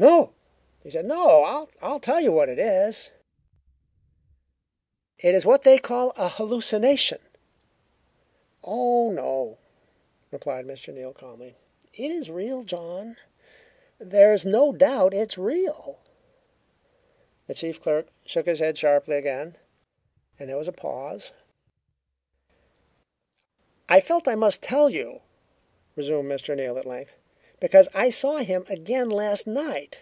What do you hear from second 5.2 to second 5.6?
is